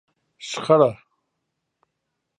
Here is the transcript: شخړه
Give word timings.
شخړه 0.49 0.91